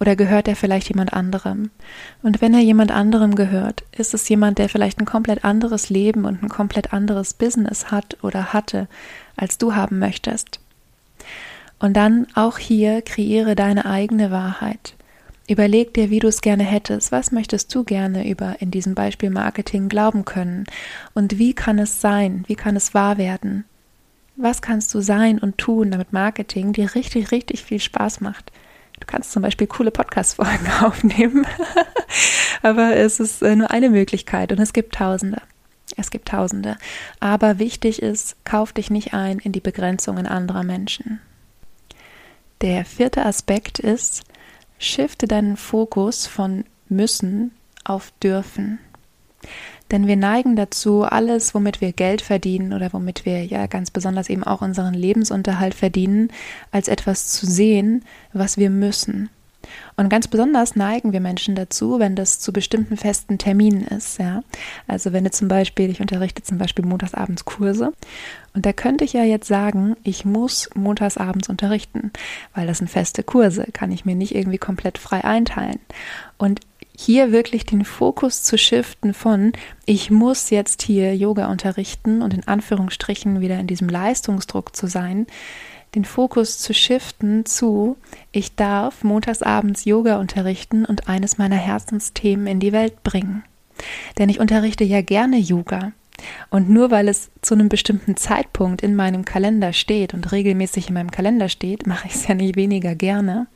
Oder 0.00 0.16
gehört 0.16 0.48
er 0.48 0.56
vielleicht 0.56 0.88
jemand 0.88 1.12
anderem? 1.12 1.70
Und 2.22 2.40
wenn 2.40 2.54
er 2.54 2.60
jemand 2.60 2.90
anderem 2.90 3.34
gehört, 3.34 3.84
ist 3.92 4.14
es 4.14 4.28
jemand, 4.30 4.58
der 4.58 4.70
vielleicht 4.70 4.98
ein 4.98 5.04
komplett 5.04 5.44
anderes 5.44 5.90
Leben 5.90 6.24
und 6.24 6.42
ein 6.42 6.48
komplett 6.48 6.94
anderes 6.94 7.34
Business 7.34 7.90
hat 7.90 8.16
oder 8.22 8.54
hatte, 8.54 8.88
als 9.36 9.58
du 9.58 9.74
haben 9.74 9.98
möchtest. 9.98 10.60
Und 11.78 11.94
dann 11.98 12.26
auch 12.34 12.56
hier 12.56 13.02
kreiere 13.02 13.54
deine 13.54 13.84
eigene 13.84 14.30
Wahrheit. 14.30 14.94
Überleg 15.46 15.92
dir, 15.92 16.10
wie 16.10 16.20
du 16.20 16.28
es 16.28 16.40
gerne 16.40 16.62
hättest. 16.62 17.12
Was 17.12 17.30
möchtest 17.30 17.74
du 17.74 17.84
gerne 17.84 18.26
über 18.28 18.56
in 18.60 18.70
diesem 18.70 18.94
Beispiel 18.94 19.30
Marketing 19.30 19.88
glauben 19.88 20.24
können? 20.24 20.64
Und 21.12 21.38
wie 21.38 21.52
kann 21.54 21.78
es 21.78 22.00
sein? 22.00 22.44
Wie 22.46 22.54
kann 22.54 22.76
es 22.76 22.94
wahr 22.94 23.18
werden? 23.18 23.64
Was 24.36 24.62
kannst 24.62 24.94
du 24.94 25.00
sein 25.00 25.38
und 25.38 25.58
tun, 25.58 25.90
damit 25.90 26.14
Marketing 26.14 26.72
dir 26.72 26.94
richtig, 26.94 27.32
richtig 27.32 27.64
viel 27.64 27.80
Spaß 27.80 28.22
macht? 28.22 28.52
Du 29.00 29.06
kannst 29.06 29.32
zum 29.32 29.42
Beispiel 29.42 29.66
coole 29.66 29.90
Podcast-Folgen 29.90 30.70
aufnehmen. 30.82 31.46
Aber 32.62 32.94
es 32.96 33.18
ist 33.18 33.42
äh, 33.42 33.56
nur 33.56 33.70
eine 33.70 33.90
Möglichkeit 33.90 34.52
und 34.52 34.60
es 34.60 34.72
gibt 34.72 34.94
Tausende. 34.94 35.42
Es 35.96 36.10
gibt 36.10 36.28
Tausende. 36.28 36.76
Aber 37.18 37.58
wichtig 37.58 38.00
ist, 38.02 38.36
kauf 38.44 38.72
dich 38.72 38.90
nicht 38.90 39.12
ein 39.14 39.38
in 39.38 39.52
die 39.52 39.60
Begrenzungen 39.60 40.26
anderer 40.26 40.62
Menschen. 40.62 41.20
Der 42.60 42.84
vierte 42.84 43.24
Aspekt 43.24 43.78
ist, 43.78 44.22
shifte 44.78 45.26
deinen 45.26 45.56
Fokus 45.56 46.26
von 46.26 46.64
müssen 46.88 47.52
auf 47.84 48.12
dürfen. 48.22 48.78
Denn 49.90 50.06
wir 50.06 50.16
neigen 50.16 50.56
dazu, 50.56 51.02
alles, 51.02 51.54
womit 51.54 51.80
wir 51.80 51.92
Geld 51.92 52.22
verdienen 52.22 52.72
oder 52.72 52.92
womit 52.92 53.24
wir 53.24 53.44
ja 53.44 53.66
ganz 53.66 53.90
besonders 53.90 54.28
eben 54.28 54.44
auch 54.44 54.62
unseren 54.62 54.94
Lebensunterhalt 54.94 55.74
verdienen, 55.74 56.28
als 56.70 56.88
etwas 56.88 57.28
zu 57.28 57.46
sehen, 57.46 58.04
was 58.32 58.56
wir 58.56 58.70
müssen. 58.70 59.30
Und 59.96 60.08
ganz 60.08 60.28
besonders 60.28 60.76
neigen 60.76 61.12
wir 61.12 61.20
Menschen 61.20 61.54
dazu, 61.54 61.98
wenn 61.98 62.16
das 62.16 62.40
zu 62.40 62.52
bestimmten 62.52 62.96
festen 62.96 63.38
Terminen 63.38 63.86
ist. 63.86 64.18
Ja? 64.18 64.42
Also 64.86 65.12
wenn 65.12 65.24
du 65.24 65.30
zum 65.30 65.48
Beispiel, 65.48 65.90
ich 65.90 66.00
unterrichte 66.00 66.42
zum 66.42 66.58
Beispiel 66.58 66.84
montagsabends 66.84 67.44
Kurse 67.44 67.92
und 68.54 68.66
da 68.66 68.72
könnte 68.72 69.04
ich 69.04 69.12
ja 69.12 69.24
jetzt 69.24 69.46
sagen, 69.46 69.96
ich 70.02 70.24
muss 70.24 70.70
montagsabends 70.74 71.48
unterrichten, 71.48 72.12
weil 72.54 72.66
das 72.66 72.78
sind 72.78 72.88
feste 72.88 73.22
Kurse, 73.22 73.66
kann 73.72 73.92
ich 73.92 74.04
mir 74.04 74.14
nicht 74.14 74.34
irgendwie 74.34 74.58
komplett 74.58 74.98
frei 74.98 75.24
einteilen. 75.24 75.78
Und 76.38 76.60
hier 77.00 77.32
wirklich 77.32 77.64
den 77.64 77.84
Fokus 77.84 78.42
zu 78.42 78.58
shiften 78.58 79.14
von, 79.14 79.52
ich 79.86 80.10
muss 80.10 80.50
jetzt 80.50 80.82
hier 80.82 81.16
Yoga 81.16 81.50
unterrichten 81.50 82.20
und 82.20 82.34
in 82.34 82.46
Anführungsstrichen 82.46 83.40
wieder 83.40 83.58
in 83.58 83.66
diesem 83.66 83.88
Leistungsdruck 83.88 84.76
zu 84.76 84.86
sein, 84.86 85.26
den 85.94 86.04
Fokus 86.04 86.58
zu 86.58 86.74
shiften 86.74 87.46
zu, 87.46 87.96
ich 88.32 88.54
darf 88.54 89.02
montagsabends 89.02 89.86
Yoga 89.86 90.18
unterrichten 90.18 90.84
und 90.84 91.08
eines 91.08 91.38
meiner 91.38 91.56
Herzensthemen 91.56 92.46
in 92.46 92.60
die 92.60 92.72
Welt 92.72 93.02
bringen. 93.02 93.44
Denn 94.18 94.28
ich 94.28 94.38
unterrichte 94.38 94.84
ja 94.84 95.00
gerne 95.00 95.38
Yoga. 95.38 95.92
Und 96.50 96.68
nur 96.68 96.90
weil 96.90 97.08
es 97.08 97.30
zu 97.42 97.54
einem 97.54 97.68
bestimmten 97.68 98.16
Zeitpunkt 98.16 98.82
in 98.82 98.94
meinem 98.94 99.24
Kalender 99.24 99.72
steht 99.72 100.14
und 100.14 100.32
regelmäßig 100.32 100.88
in 100.88 100.94
meinem 100.94 101.10
Kalender 101.10 101.48
steht, 101.48 101.86
mache 101.86 102.08
ich 102.08 102.14
es 102.14 102.26
ja 102.26 102.34
nicht 102.34 102.56
weniger 102.56 102.94
gerne. 102.94 103.46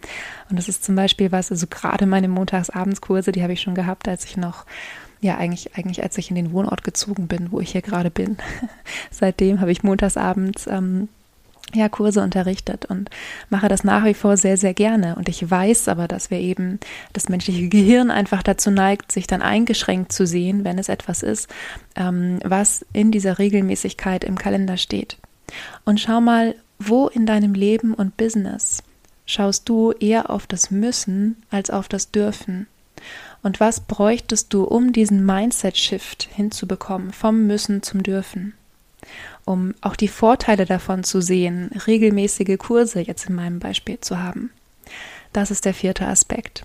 Und 0.51 0.59
das 0.59 0.69
ist 0.69 0.85
zum 0.85 0.95
Beispiel 0.95 1.33
was, 1.33 1.51
also 1.51 1.67
gerade 1.67 2.07
meine 2.07 2.29
Montagsabendkurse, 2.29 3.33
die 3.33 3.43
habe 3.43 3.53
ich 3.53 3.61
schon 3.61 3.75
gehabt, 3.75 4.09
als 4.09 4.25
ich 4.25 4.37
noch 4.37 4.67
ja, 5.21 5.39
eigentlich, 5.39 5.75
eigentlich 5.75 6.03
als 6.03 6.19
ich 6.19 6.29
in 6.29 6.37
den 6.37 6.53
Wohnort 6.53 6.85
gezogen 6.85 7.29
bin, 7.29 7.51
wo 7.51 7.59
ich 7.61 7.73
hier 7.73 7.81
gerade 7.81 8.11
bin. 8.11 8.37
Seitdem 9.11 9.61
habe 9.61 9.73
ich 9.73 9.83
montagsabends 9.83 10.67
ähm, 10.67 11.09
ja, 11.73 11.89
Kurse 11.89 12.23
unterrichtet 12.23 12.85
und 12.85 13.11
mache 13.51 13.69
das 13.69 13.85
nach 13.85 14.05
wie 14.05 14.15
vor 14.15 14.37
sehr, 14.37 14.57
sehr 14.57 14.75
gerne. 14.75 15.17
Und 15.17 15.29
ich 15.29 15.51
weiß 15.51 15.89
aber, 15.89 16.07
dass 16.09 16.31
wir 16.31 16.39
eben 16.39 16.79
das 17.13 17.29
menschliche 17.29 17.69
Gehirn 17.69 18.11
einfach 18.11 18.43
dazu 18.43 18.71
neigt, 18.71 19.11
sich 19.11 19.27
dann 19.27 19.43
eingeschränkt 19.43 20.13
zu 20.13 20.27
sehen, 20.27 20.65
wenn 20.65 20.79
es 20.79 20.89
etwas 20.89 21.23
ist, 21.23 21.49
ähm, 21.97 22.39
was 22.45 22.85
in 22.93 23.11
dieser 23.11 23.39
Regelmäßigkeit 23.39 24.25
im 24.25 24.37
Kalender 24.37 24.77
steht. 24.77 25.17
Und 25.85 26.01
schau 26.01 26.21
mal, 26.21 26.55
wo 26.79 27.09
in 27.09 27.27
deinem 27.27 27.55
Leben 27.55 27.95
und 27.95 28.17
Business 28.17 28.83
schaust 29.27 29.69
du 29.69 29.93
eher 29.93 30.31
auf 30.31 30.47
das 30.47 30.71
Müssen 30.71 31.43
als 31.51 31.71
auf 31.71 31.89
das 31.89 32.11
Dürfen? 32.11 32.67
Und 33.43 33.61
was 33.61 33.81
bräuchtest 33.81 34.53
du, 34.55 34.65
um 34.65 34.93
diesen 34.93 35.25
Mindset-Shift 35.25 36.29
hinzubekommen, 36.35 37.13
vom 37.13 37.47
Müssen 37.47 37.83
zum 37.83 38.03
Dürfen? 38.03 38.55
Um 39.45 39.75
auch 39.81 39.97
die 39.97 40.09
Vorteile 40.09 40.67
davon 40.67 41.05
zu 41.05 41.21
sehen, 41.21 41.71
regelmäßige 41.87 42.59
Kurse 42.59 43.01
jetzt 43.01 43.29
in 43.29 43.35
meinem 43.35 43.59
Beispiel 43.59 44.01
zu 44.01 44.23
haben. 44.23 44.51
Das 45.33 45.51
ist 45.51 45.65
der 45.65 45.75
vierte 45.75 46.07
Aspekt. 46.07 46.65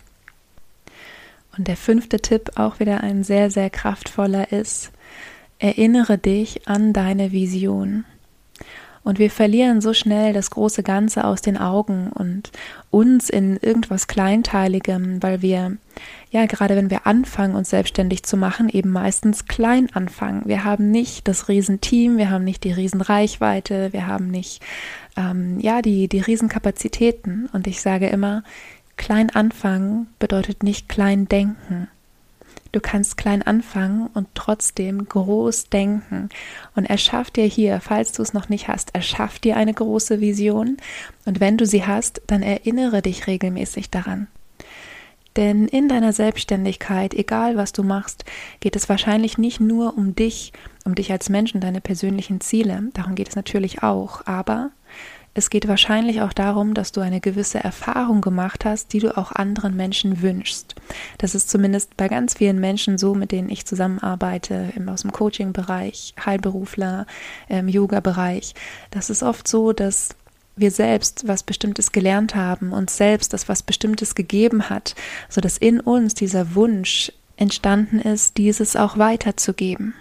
Und 1.58 1.68
der 1.68 1.78
fünfte 1.78 2.20
Tipp, 2.20 2.52
auch 2.56 2.80
wieder 2.80 3.02
ein 3.02 3.24
sehr, 3.24 3.52
sehr 3.52 3.70
kraftvoller, 3.70 4.52
ist, 4.52 4.92
erinnere 5.58 6.18
dich 6.18 6.68
an 6.68 6.94
deine 6.94 7.32
Vision. 7.32 8.06
Und 9.04 9.20
wir 9.20 9.32
verlieren 9.32 9.82
so 9.82 9.94
schnell 9.94 10.34
das 10.34 10.52
große 10.52 10.84
Ganze 10.84 11.26
aus 11.26 11.42
den 11.42 11.58
Augen 11.58 12.12
und 12.14 12.52
uns 12.92 13.30
in 13.30 13.58
irgendwas 13.58 14.08
Kleinteiligem, 14.08 15.22
weil 15.24 15.42
wir, 15.42 15.78
ja, 16.32 16.46
gerade 16.46 16.76
wenn 16.76 16.90
wir 16.90 17.08
anfangen, 17.08 17.56
uns 17.56 17.70
selbstständig 17.70 18.24
zu 18.24 18.38
machen, 18.38 18.70
eben 18.70 18.92
meistens 18.92 19.46
klein 19.46 19.90
anfangen. 19.94 20.44
Wir 20.46 20.64
haben 20.64 20.92
nicht 20.92 21.28
das 21.28 21.48
Riesenteam, 21.48 22.18
wir 22.18 22.30
haben 22.30 22.44
nicht 22.44 22.64
die 22.64 22.72
Riesenreichweite, 22.72 23.94
wir 23.94 24.08
haben 24.08 24.28
nicht, 24.28 24.62
ähm, 25.18 25.60
ja, 25.60 25.82
die, 25.82 26.08
die 26.08 26.22
Riesenkapazitäten. 26.22 27.50
Und 27.54 27.68
ich 27.68 27.82
sage 27.82 28.08
immer, 28.08 28.44
klein 28.98 29.30
anfangen 29.30 30.08
bedeutet 30.20 30.64
nicht 30.64 30.90
klein 30.90 31.28
denken. 31.28 31.88
Du 32.72 32.80
kannst 32.80 33.18
klein 33.18 33.42
anfangen 33.42 34.08
und 34.14 34.28
trotzdem 34.36 35.06
groß 35.06 35.70
denken. 35.70 36.30
Und 36.76 36.86
erschaff 36.86 37.32
dir 37.32 37.46
hier, 37.46 37.80
falls 37.82 38.12
du 38.12 38.22
es 38.22 38.34
noch 38.34 38.50
nicht 38.50 38.68
hast, 38.68 38.94
erschaff 38.94 39.40
dir 39.40 39.58
eine 39.58 39.74
große 39.74 40.22
Vision. 40.22 40.78
Und 41.26 41.40
wenn 41.40 41.58
du 41.58 41.66
sie 41.66 41.86
hast, 41.86 42.22
dann 42.28 42.44
erinnere 42.44 43.02
dich 43.02 43.28
regelmäßig 43.28 43.90
daran. 43.90 44.28
Denn 45.36 45.68
in 45.68 45.88
deiner 45.88 46.12
Selbstständigkeit, 46.12 47.14
egal 47.14 47.56
was 47.56 47.72
du 47.72 47.84
machst, 47.84 48.26
geht 48.60 48.76
es 48.76 48.90
wahrscheinlich 48.90 49.38
nicht 49.38 49.60
nur 49.60 49.98
um 49.98 50.16
dich, 50.16 50.54
um 50.86 50.96
dich 50.96 51.12
als 51.12 51.30
Menschen, 51.30 51.62
deine 51.62 51.82
persönlichen 51.82 52.42
Ziele. 52.42 52.84
Darum 52.94 53.16
geht 53.16 53.30
es 53.30 53.36
natürlich 53.36 53.84
auch. 53.84 54.26
Aber 54.26 54.72
es 55.40 55.50
geht 55.50 55.70
wahrscheinlich 55.70 56.22
auch 56.22 56.34
darum, 56.34 56.74
dass 56.74 56.92
du 56.92 57.00
eine 57.00 57.22
gewisse 57.22 57.64
Erfahrung 57.64 58.20
gemacht 58.20 58.66
hast, 58.66 58.92
die 58.92 59.00
du 59.00 59.18
auch 59.18 59.32
anderen 59.32 59.76
Menschen 59.76 60.22
wünschst. 60.22 60.76
Das 61.18 61.34
ist 61.34 61.50
zumindest 61.50 61.96
bei 61.96 62.10
ganz 62.10 62.36
vielen 62.36 62.60
Menschen 62.60 62.98
so, 62.98 63.16
mit 63.16 63.32
denen 63.32 63.50
ich 63.50 63.66
zusammenarbeite, 63.66 64.74
aus 64.88 65.04
dem 65.04 65.14
Coaching-Bereich, 65.14 66.14
Heilberufler, 66.24 67.08
im 67.48 67.70
Yoga-Bereich. 67.70 68.54
Das 68.92 69.10
ist 69.10 69.24
oft 69.24 69.48
so, 69.48 69.72
dass 69.72 70.10
wir 70.58 70.72
selbst 70.72 71.26
was 71.26 71.44
Bestimmtes 71.44 71.94
gelernt 71.94 72.36
haben, 72.36 72.74
uns 72.74 72.98
selbst 72.98 73.32
das 73.32 73.48
was 73.48 73.64
Bestimmtes 73.64 74.16
gegeben 74.16 74.70
hat, 74.70 74.94
so 75.30 75.40
dass 75.40 75.58
in 75.58 75.80
uns 75.80 76.16
dieser 76.16 76.54
Wunsch 76.54 77.14
entstanden 77.38 78.00
ist, 78.00 78.36
dieses 78.36 78.76
auch 78.76 78.98
weiterzugeben. 78.98 79.94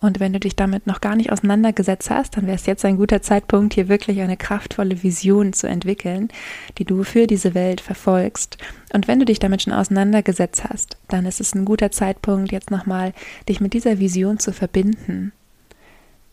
Und 0.00 0.18
wenn 0.18 0.32
du 0.32 0.40
dich 0.40 0.56
damit 0.56 0.86
noch 0.86 1.00
gar 1.00 1.14
nicht 1.14 1.30
auseinandergesetzt 1.30 2.10
hast, 2.10 2.36
dann 2.36 2.46
wäre 2.46 2.56
es 2.56 2.66
jetzt 2.66 2.84
ein 2.84 2.96
guter 2.96 3.20
Zeitpunkt, 3.20 3.74
hier 3.74 3.88
wirklich 3.88 4.20
eine 4.20 4.36
kraftvolle 4.36 5.02
Vision 5.02 5.52
zu 5.52 5.66
entwickeln, 5.66 6.28
die 6.78 6.84
du 6.84 7.04
für 7.04 7.26
diese 7.26 7.54
Welt 7.54 7.80
verfolgst. 7.80 8.56
Und 8.92 9.08
wenn 9.08 9.18
du 9.18 9.26
dich 9.26 9.38
damit 9.38 9.62
schon 9.62 9.72
auseinandergesetzt 9.72 10.64
hast, 10.64 10.96
dann 11.08 11.26
ist 11.26 11.40
es 11.40 11.54
ein 11.54 11.64
guter 11.64 11.90
Zeitpunkt, 11.90 12.50
jetzt 12.50 12.70
nochmal 12.70 13.12
dich 13.48 13.60
mit 13.60 13.74
dieser 13.74 13.98
Vision 13.98 14.38
zu 14.38 14.52
verbinden 14.52 15.32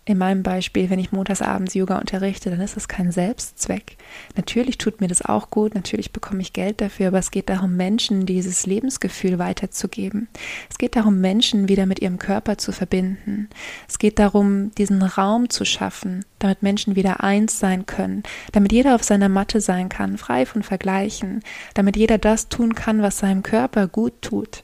in 0.07 0.17
meinem 0.17 0.43
Beispiel, 0.43 0.89
wenn 0.89 0.99
ich 0.99 1.11
montagsabends 1.11 1.73
Yoga 1.73 1.97
unterrichte, 1.97 2.49
dann 2.49 2.61
ist 2.61 2.77
es 2.77 2.87
kein 2.87 3.11
Selbstzweck. 3.11 3.97
Natürlich 4.35 4.77
tut 4.77 5.01
mir 5.01 5.07
das 5.07 5.21
auch 5.21 5.49
gut, 5.49 5.75
natürlich 5.75 6.11
bekomme 6.11 6.41
ich 6.41 6.53
Geld 6.53 6.79
dafür, 6.79 7.07
aber 7.07 7.19
es 7.19 7.31
geht 7.31 7.49
darum, 7.49 7.75
Menschen 7.75 8.25
dieses 8.25 8.65
Lebensgefühl 8.65 9.37
weiterzugeben. 9.37 10.29
Es 10.69 10.77
geht 10.77 10.95
darum, 10.95 11.19
Menschen 11.19 11.67
wieder 11.67 11.85
mit 11.85 12.01
ihrem 12.01 12.19
Körper 12.19 12.57
zu 12.57 12.71
verbinden. 12.71 13.49
Es 13.87 13.99
geht 13.99 14.19
darum, 14.19 14.71
diesen 14.75 15.01
Raum 15.03 15.49
zu 15.49 15.65
schaffen, 15.65 16.23
damit 16.39 16.63
Menschen 16.63 16.95
wieder 16.95 17.23
eins 17.23 17.59
sein 17.59 17.85
können, 17.85 18.23
damit 18.53 18.71
jeder 18.71 18.95
auf 18.95 19.03
seiner 19.03 19.29
Matte 19.29 19.59
sein 19.59 19.89
kann, 19.89 20.17
frei 20.17 20.45
von 20.45 20.63
Vergleichen, 20.63 21.43
damit 21.73 21.97
jeder 21.97 22.17
das 22.17 22.47
tun 22.47 22.75
kann, 22.75 23.01
was 23.01 23.19
seinem 23.19 23.43
Körper 23.43 23.87
gut 23.87 24.21
tut. 24.21 24.63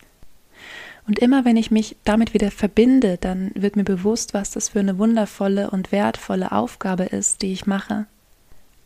Und 1.06 1.20
immer 1.20 1.44
wenn 1.44 1.58
ich 1.58 1.72
mich 1.72 1.98
damit 2.06 2.34
wieder 2.34 2.50
verbinde, 2.50 3.18
dann 3.20 3.52
wird 3.56 3.76
mir 3.76 3.84
bewusst, 3.84 4.34
was 4.34 4.52
das 4.52 4.70
für 4.70 4.80
eine 4.80 4.98
wundervolle 4.98 5.70
und 5.70 5.92
wertvolle 5.92 6.52
Aufgabe 6.52 7.04
ist, 7.04 7.42
die 7.42 7.52
ich 7.52 7.66
mache. 7.66 8.06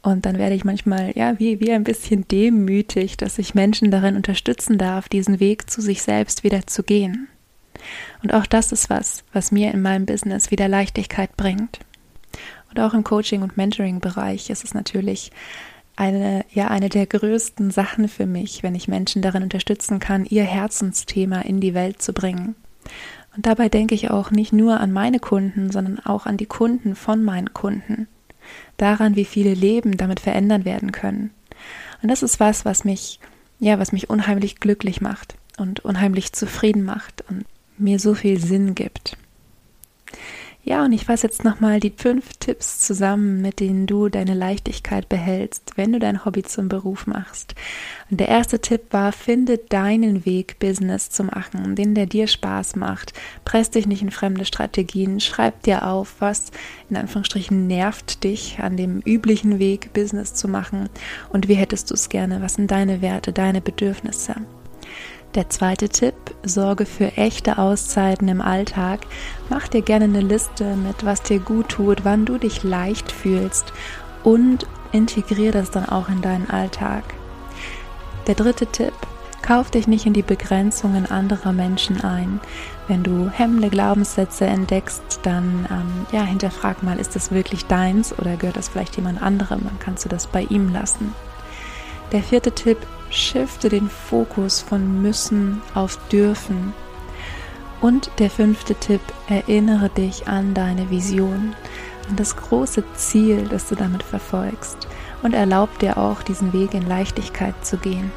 Und 0.02 0.26
dann 0.26 0.38
werde 0.38 0.56
ich 0.56 0.64
manchmal, 0.64 1.12
ja, 1.16 1.38
wie, 1.38 1.60
wie 1.60 1.72
ein 1.72 1.84
bisschen 1.84 2.28
demütig, 2.28 3.18
dass 3.18 3.38
ich 3.38 3.56
Menschen 3.56 3.92
darin 3.92 4.16
unterstützen 4.16 4.78
darf, 4.78 5.10
diesen 5.10 5.40
Weg 5.40 5.70
zu 5.70 5.82
sich 5.82 6.02
selbst 6.02 6.44
wieder 6.44 6.66
zu 6.66 6.84
gehen. 6.84 7.28
Und 8.24 8.34
auch 8.34 8.46
das 8.46 8.72
ist 8.72 8.90
was, 8.90 9.24
was 9.34 9.52
mir 9.52 9.72
in 9.72 9.82
meinem 9.82 10.06
Business 10.06 10.50
wieder 10.50 10.68
Leichtigkeit 10.68 11.36
bringt. 11.38 11.80
Und 12.70 12.80
auch 12.80 12.94
im 12.94 13.04
Coaching- 13.04 13.44
und 13.44 13.58
Mentoring-Bereich 13.58 14.50
ist 14.50 14.64
es 14.64 14.74
natürlich 14.74 15.32
eine, 15.98 16.46
ja, 16.52 16.68
eine 16.70 16.90
der 16.90 17.08
größten 17.08 17.72
Sachen 17.72 18.08
für 18.08 18.26
mich, 18.26 18.64
wenn 18.64 18.76
ich 18.76 18.88
Menschen 18.88 19.22
darin 19.22 19.44
unterstützen 19.44 20.00
kann, 20.00 20.26
ihr 20.26 20.44
Herzensthema 20.44 21.42
in 21.42 21.60
die 21.60 21.74
Welt 21.74 22.02
zu 22.02 22.14
bringen. 22.14 22.56
Und 23.36 23.46
dabei 23.46 23.68
denke 23.68 23.96
ich 23.96 24.10
auch 24.10 24.32
nicht 24.32 24.54
nur 24.54 24.80
an 24.80 24.94
meine 24.94 25.20
Kunden, 25.20 25.72
sondern 25.72 26.00
auch 26.00 26.26
an 26.26 26.38
die 26.38 26.46
Kunden 26.46 26.96
von 26.96 27.24
meinen 27.24 27.54
Kunden. 27.54 28.08
Daran, 28.78 29.16
wie 29.16 29.26
viele 29.26 29.54
Leben 29.54 29.98
damit 29.98 30.20
verändern 30.20 30.66
werden 30.66 30.92
können. 30.92 31.32
Und 32.02 32.10
das 32.10 32.24
ist 32.24 32.40
was, 32.40 32.64
was 32.64 32.86
mich, 32.86 33.20
ja, 33.60 33.80
was 33.80 33.92
mich 33.92 34.10
unheimlich 34.10 34.60
glücklich 34.60 35.02
macht 35.02 35.36
und 35.58 35.84
unheimlich 35.84 36.32
zufrieden 36.32 36.84
macht 36.84 37.24
und 37.30 37.46
mir 37.78 38.00
so 38.00 38.14
viel 38.14 38.40
Sinn 38.40 38.76
gibt. 38.76 39.18
Ja, 40.68 40.84
und 40.84 40.92
ich 40.92 41.06
fasse 41.06 41.28
jetzt 41.28 41.46
nochmal 41.46 41.80
die 41.80 41.94
fünf 41.96 42.34
Tipps 42.42 42.82
zusammen, 42.82 43.42
mit 43.42 43.62
denen 43.62 43.88
du 43.88 44.10
deine 44.10 44.34
Leichtigkeit 44.34 45.08
behältst, 45.08 45.78
wenn 45.78 45.94
du 45.94 46.00
dein 46.00 46.26
Hobby 46.26 46.44
zum 46.44 46.68
Beruf 46.68 47.08
machst. 47.08 47.56
Und 48.12 48.20
der 48.20 48.28
erste 48.28 48.60
Tipp 48.60 48.82
war, 48.92 49.14
finde 49.14 49.60
deinen 49.60 50.26
Weg, 50.26 50.60
Business 50.60 51.10
zu 51.10 51.24
machen, 51.24 51.78
den 51.78 51.96
der 51.96 52.06
dir 52.06 52.28
Spaß 52.28 52.76
macht. 52.76 53.14
Press 53.46 53.70
dich 53.70 53.88
nicht 53.88 54.02
in 54.02 54.12
fremde 54.12 54.44
Strategien, 54.44 55.22
schreib 55.22 55.64
dir 55.64 55.88
auf, 55.88 56.16
was 56.20 56.52
in 56.90 56.98
Anführungsstrichen 56.98 57.66
nervt 57.68 58.26
dich 58.26 58.60
an 58.60 58.76
dem 58.76 59.00
üblichen 59.00 59.60
Weg, 59.60 59.94
Business 59.94 60.34
zu 60.34 60.50
machen 60.50 60.90
und 61.30 61.48
wie 61.48 61.56
hättest 61.56 61.92
du 61.92 61.94
es 61.94 62.10
gerne, 62.10 62.42
was 62.42 62.56
sind 62.56 62.72
deine 62.72 63.02
Werte, 63.02 63.32
deine 63.32 63.62
Bedürfnisse. 63.62 64.36
Der 65.36 65.50
zweite 65.50 65.90
Tipp, 65.90 66.16
sorge 66.44 66.86
für 66.86 67.16
echte 67.18 67.58
Auszeiten 67.58 68.28
im 68.28 68.42
Alltag. 68.42 69.02
Mach 69.50 69.68
dir 69.68 69.82
gerne 69.82 70.06
eine 70.06 70.22
Liste 70.22 70.76
mit, 70.76 71.06
was 71.06 71.22
dir 71.22 71.40
gut 71.40 71.70
tut, 71.70 72.06
wann 72.06 72.26
du 72.26 72.38
dich 72.38 72.64
leicht 72.64 73.12
fühlst 73.12 73.72
und 74.24 74.66
integriere 74.92 75.52
das 75.52 75.70
dann 75.70 75.88
auch 75.88 76.10
in 76.10 76.22
deinen 76.22 76.50
Alltag. 76.50 77.04
Der 78.26 78.36
dritte 78.36 78.66
Tipp, 78.68 78.94
kauf 79.42 79.70
dich 79.70 79.88
nicht 79.88 80.06
in 80.06 80.14
die 80.14 80.24
Begrenzungen 80.24 81.06
anderer 81.06 81.54
Menschen 81.54 82.02
ein. 82.02 82.40
Wenn 82.88 83.04
du 83.04 83.30
hemmende 83.30 83.70
Glaubenssätze 83.70 84.46
entdeckst, 84.46 85.20
dann 85.24 85.68
ähm, 85.70 86.06
ja, 86.12 86.24
hinterfrag 86.24 86.84
mal, 86.84 87.00
ist 87.00 87.16
das 87.16 87.32
wirklich 87.32 87.66
deins 87.66 88.18
oder 88.18 88.38
gehört 88.38 88.58
das 88.58 88.70
vielleicht 88.70 88.96
jemand 88.96 89.22
anderem? 89.22 89.62
Dann 89.64 89.80
kannst 89.80 90.04
du 90.04 90.10
das 90.10 90.28
bei 90.28 90.44
ihm 90.44 90.74
lassen. 90.74 91.14
Der 92.12 92.24
vierte 92.24 92.52
Tipp, 92.54 92.78
shifte 93.10 93.70
den 93.70 93.90
Fokus 93.90 94.62
von 94.62 95.02
müssen 95.02 95.62
auf 95.74 95.98
dürfen. 96.10 96.74
Und 97.82 98.10
der 98.20 98.30
fünfte 98.30 98.76
Tipp, 98.76 99.02
erinnere 99.28 99.90
dich 99.90 100.28
an 100.28 100.54
deine 100.54 100.90
Vision, 100.90 101.56
an 102.10 102.16
das 102.16 102.36
große 102.36 102.84
Ziel, 102.96 103.48
das 103.48 103.70
du 103.70 103.76
damit 103.76 104.04
verfolgst 104.04 104.88
und 105.22 105.34
erlaub 105.34 105.78
dir 105.80 105.98
auch, 105.98 106.22
diesen 106.24 106.54
Weg 106.54 106.74
in 106.74 106.88
Leichtigkeit 106.88 107.54
zu 107.66 107.78
gehen. 107.78 108.12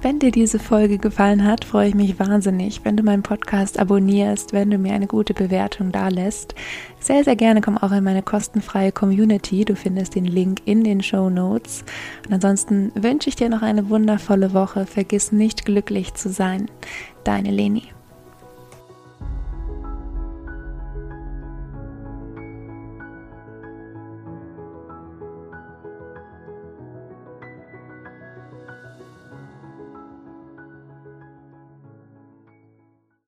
Wenn 0.00 0.20
dir 0.20 0.30
diese 0.30 0.60
Folge 0.60 0.96
gefallen 0.96 1.42
hat, 1.42 1.64
freue 1.64 1.88
ich 1.88 1.94
mich 1.96 2.20
wahnsinnig, 2.20 2.84
wenn 2.84 2.96
du 2.96 3.02
meinen 3.02 3.24
Podcast 3.24 3.80
abonnierst, 3.80 4.52
wenn 4.52 4.70
du 4.70 4.78
mir 4.78 4.92
eine 4.92 5.08
gute 5.08 5.34
Bewertung 5.34 5.90
da 5.90 6.06
lässt. 6.06 6.54
Sehr, 7.00 7.24
sehr 7.24 7.34
gerne 7.34 7.60
komm 7.60 7.76
auch 7.76 7.90
in 7.90 8.04
meine 8.04 8.22
kostenfreie 8.22 8.92
Community. 8.92 9.64
Du 9.64 9.74
findest 9.74 10.14
den 10.14 10.24
Link 10.24 10.60
in 10.66 10.84
den 10.84 11.02
Show 11.02 11.30
Notes. 11.30 11.84
Und 12.26 12.34
ansonsten 12.34 12.92
wünsche 12.94 13.28
ich 13.28 13.34
dir 13.34 13.48
noch 13.48 13.62
eine 13.62 13.88
wundervolle 13.90 14.54
Woche. 14.54 14.86
Vergiss 14.86 15.32
nicht 15.32 15.64
glücklich 15.64 16.14
zu 16.14 16.30
sein. 16.30 16.70
Deine 17.24 17.50
Leni. 17.50 17.82